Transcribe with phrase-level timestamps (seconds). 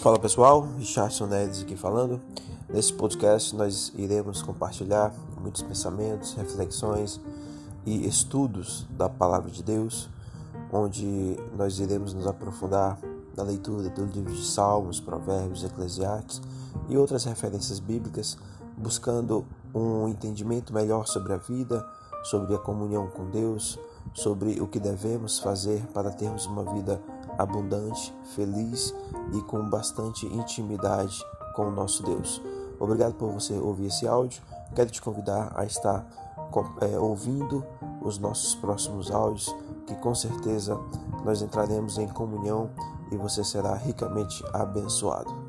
[0.00, 2.22] Fala pessoal, Richardson Nedes aqui falando.
[2.70, 7.20] Nesse podcast nós iremos compartilhar muitos pensamentos, reflexões
[7.84, 10.08] e estudos da Palavra de Deus,
[10.72, 12.98] onde nós iremos nos aprofundar
[13.36, 16.40] na leitura do livro de Salmos, Provérbios, Eclesiastes
[16.88, 18.38] e outras referências bíblicas,
[18.78, 19.44] buscando
[19.74, 21.86] um entendimento melhor sobre a vida,
[22.24, 23.78] sobre a comunhão com Deus,
[24.14, 27.00] sobre o que devemos fazer para termos uma vida
[27.38, 28.94] abundante, feliz
[29.32, 31.18] e com bastante intimidade
[31.54, 32.42] com o nosso Deus.
[32.78, 34.42] Obrigado por você ouvir esse áudio.
[34.74, 36.06] Quero te convidar a estar
[36.80, 37.64] é, ouvindo
[38.02, 39.54] os nossos próximos áudios,
[39.86, 40.78] que com certeza
[41.24, 42.70] nós entraremos em comunhão
[43.10, 45.39] e você será ricamente abençoado.